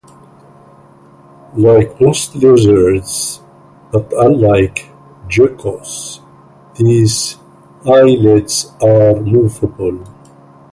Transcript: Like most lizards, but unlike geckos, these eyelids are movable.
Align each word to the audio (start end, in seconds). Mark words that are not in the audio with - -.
Like 1.53 2.01
most 2.01 2.33
lizards, 2.33 3.39
but 3.91 4.11
unlike 4.13 4.89
geckos, 5.27 6.21
these 6.73 7.37
eyelids 7.85 8.71
are 8.81 9.21
movable. 9.21 10.03